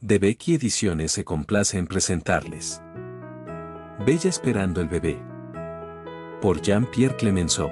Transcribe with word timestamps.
de 0.00 0.18
Becky 0.18 0.54
Ediciones 0.54 1.12
se 1.12 1.24
complace 1.24 1.76
en 1.76 1.86
presentarles. 1.86 2.82
Bella 4.06 4.30
esperando 4.30 4.80
el 4.80 4.88
bebé. 4.88 5.22
Por 6.40 6.62
Jean-Pierre 6.62 7.16
Clemenceau. 7.16 7.70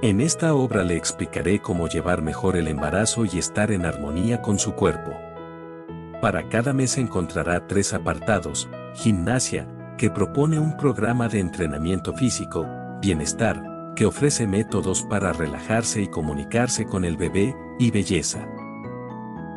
En 0.00 0.22
esta 0.22 0.54
obra 0.54 0.82
le 0.82 0.96
explicaré 0.96 1.60
cómo 1.60 1.88
llevar 1.88 2.22
mejor 2.22 2.56
el 2.56 2.68
embarazo 2.68 3.26
y 3.26 3.38
estar 3.38 3.70
en 3.70 3.84
armonía 3.84 4.40
con 4.40 4.58
su 4.58 4.72
cuerpo. 4.72 5.12
Para 6.22 6.48
cada 6.48 6.72
mes 6.72 6.96
encontrará 6.96 7.66
tres 7.66 7.92
apartados, 7.92 8.70
gimnasia, 8.94 9.68
que 9.98 10.10
propone 10.10 10.58
un 10.58 10.74
programa 10.76 11.28
de 11.28 11.40
entrenamiento 11.40 12.14
físico, 12.14 12.66
bienestar, 13.02 13.92
que 13.94 14.06
ofrece 14.06 14.46
métodos 14.46 15.02
para 15.02 15.34
relajarse 15.34 16.00
y 16.00 16.08
comunicarse 16.08 16.86
con 16.86 17.04
el 17.04 17.18
bebé, 17.18 17.54
y 17.78 17.90
belleza. 17.90 18.46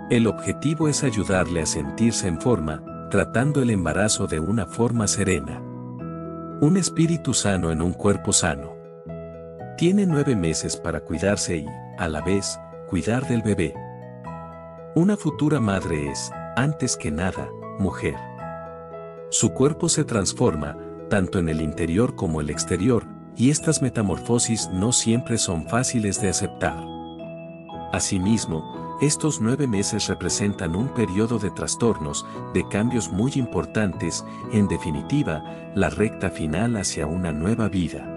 El 0.09 0.25
objetivo 0.27 0.87
es 0.87 1.03
ayudarle 1.03 1.61
a 1.61 1.65
sentirse 1.65 2.29
en 2.29 2.39
forma, 2.39 2.81
tratando 3.11 3.61
el 3.61 3.69
embarazo 3.69 4.25
de 4.25 4.39
una 4.39 4.65
forma 4.65 5.05
serena. 5.05 5.61
Un 6.61 6.77
espíritu 6.77 7.33
sano 7.33 7.71
en 7.71 7.81
un 7.81 7.91
cuerpo 7.91 8.31
sano. 8.31 8.73
Tiene 9.77 10.05
nueve 10.05 10.33
meses 10.37 10.77
para 10.77 11.01
cuidarse 11.01 11.57
y, 11.57 11.65
a 11.97 12.07
la 12.07 12.21
vez, 12.21 12.57
cuidar 12.87 13.27
del 13.27 13.41
bebé. 13.41 13.73
Una 14.95 15.17
futura 15.17 15.59
madre 15.59 16.09
es, 16.09 16.31
antes 16.55 16.95
que 16.95 17.11
nada, 17.11 17.49
mujer. 17.77 18.15
Su 19.29 19.51
cuerpo 19.51 19.89
se 19.89 20.05
transforma, 20.05 20.77
tanto 21.09 21.37
en 21.37 21.49
el 21.49 21.59
interior 21.59 22.15
como 22.15 22.39
el 22.39 22.49
exterior, 22.49 23.03
y 23.35 23.49
estas 23.49 23.81
metamorfosis 23.81 24.69
no 24.71 24.93
siempre 24.93 25.37
son 25.37 25.67
fáciles 25.67 26.21
de 26.21 26.29
aceptar. 26.29 26.81
Asimismo, 27.91 28.86
estos 29.01 29.41
nueve 29.41 29.67
meses 29.67 30.07
representan 30.07 30.75
un 30.75 30.87
periodo 30.87 31.37
de 31.37 31.51
trastornos, 31.51 32.25
de 32.53 32.67
cambios 32.67 33.11
muy 33.11 33.31
importantes, 33.35 34.25
en 34.51 34.67
definitiva, 34.67 35.43
la 35.75 35.89
recta 35.89 36.31
final 36.31 36.77
hacia 36.77 37.05
una 37.05 37.31
nueva 37.31 37.69
vida. 37.69 38.11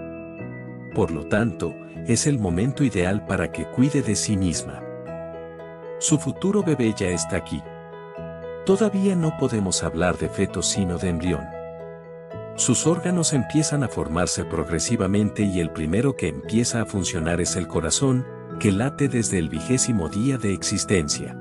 Por 0.95 1.11
lo 1.11 1.27
tanto, 1.27 1.75
es 2.07 2.25
el 2.25 2.39
momento 2.39 2.83
ideal 2.83 3.25
para 3.27 3.51
que 3.51 3.65
cuide 3.65 4.01
de 4.01 4.15
sí 4.15 4.35
misma. 4.35 4.81
Su 5.99 6.17
futuro 6.17 6.63
bebé 6.63 6.95
ya 6.97 7.09
está 7.09 7.37
aquí. 7.37 7.61
Todavía 8.65 9.15
no 9.15 9.37
podemos 9.37 9.83
hablar 9.83 10.17
de 10.17 10.29
feto 10.29 10.63
sino 10.63 10.97
de 10.97 11.09
embrión. 11.09 11.45
Sus 12.55 12.87
órganos 12.87 13.33
empiezan 13.33 13.83
a 13.83 13.87
formarse 13.87 14.45
progresivamente 14.45 15.43
y 15.43 15.59
el 15.59 15.69
primero 15.69 16.15
que 16.15 16.27
empieza 16.27 16.81
a 16.81 16.85
funcionar 16.85 17.39
es 17.39 17.55
el 17.55 17.67
corazón, 17.67 18.25
que 18.61 18.71
late 18.71 19.07
desde 19.07 19.39
el 19.39 19.49
vigésimo 19.49 20.07
día 20.07 20.37
de 20.37 20.53
existencia. 20.53 21.35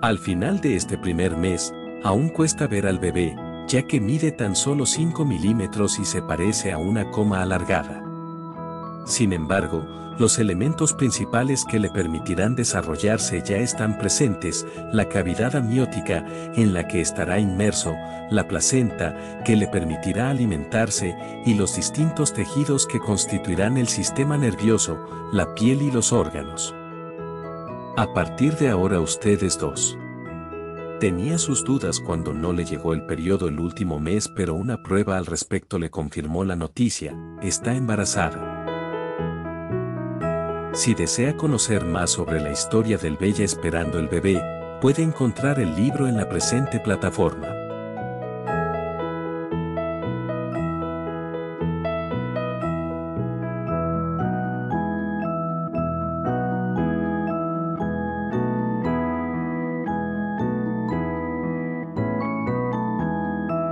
Al 0.00 0.18
final 0.18 0.58
de 0.62 0.74
este 0.74 0.96
primer 0.96 1.36
mes, 1.36 1.70
aún 2.02 2.30
cuesta 2.30 2.66
ver 2.66 2.86
al 2.86 2.98
bebé, 2.98 3.36
ya 3.68 3.82
que 3.82 4.00
mide 4.00 4.32
tan 4.32 4.56
solo 4.56 4.86
5 4.86 5.22
milímetros 5.26 5.98
y 5.98 6.06
se 6.06 6.22
parece 6.22 6.72
a 6.72 6.78
una 6.78 7.10
coma 7.10 7.42
alargada. 7.42 8.03
Sin 9.04 9.32
embargo, 9.32 9.84
los 10.18 10.38
elementos 10.38 10.92
principales 10.92 11.64
que 11.64 11.80
le 11.80 11.90
permitirán 11.90 12.54
desarrollarse 12.54 13.42
ya 13.44 13.56
están 13.56 13.98
presentes, 13.98 14.64
la 14.92 15.08
cavidad 15.08 15.56
amniótica 15.56 16.24
en 16.54 16.72
la 16.72 16.86
que 16.86 17.00
estará 17.00 17.40
inmerso, 17.40 17.94
la 18.30 18.46
placenta 18.46 19.42
que 19.44 19.56
le 19.56 19.66
permitirá 19.66 20.30
alimentarse 20.30 21.16
y 21.44 21.54
los 21.54 21.74
distintos 21.76 22.32
tejidos 22.32 22.86
que 22.86 23.00
constituirán 23.00 23.76
el 23.76 23.88
sistema 23.88 24.38
nervioso, 24.38 24.98
la 25.32 25.52
piel 25.54 25.82
y 25.82 25.90
los 25.90 26.12
órganos. 26.12 26.74
A 27.96 28.12
partir 28.14 28.54
de 28.56 28.70
ahora 28.70 29.00
ustedes 29.00 29.58
dos. 29.58 29.98
Tenía 31.00 31.38
sus 31.38 31.64
dudas 31.64 31.98
cuando 31.98 32.32
no 32.32 32.52
le 32.52 32.64
llegó 32.64 32.94
el 32.94 33.04
periodo 33.04 33.48
el 33.48 33.58
último 33.58 33.98
mes 33.98 34.28
pero 34.28 34.54
una 34.54 34.82
prueba 34.82 35.18
al 35.18 35.26
respecto 35.26 35.78
le 35.78 35.90
confirmó 35.90 36.44
la 36.44 36.54
noticia, 36.54 37.16
está 37.42 37.74
embarazada. 37.74 38.53
Si 40.74 40.92
desea 40.92 41.36
conocer 41.36 41.84
más 41.84 42.10
sobre 42.10 42.40
la 42.40 42.50
historia 42.50 42.98
del 42.98 43.16
Bella 43.16 43.44
esperando 43.44 44.00
el 44.00 44.08
bebé, 44.08 44.42
puede 44.80 45.04
encontrar 45.04 45.60
el 45.60 45.76
libro 45.76 46.08
en 46.08 46.16
la 46.16 46.28
presente 46.28 46.80
plataforma. 46.80 47.63